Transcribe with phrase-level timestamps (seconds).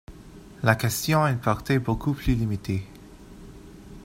[0.63, 2.85] La question a une portée beaucoup plus limitée.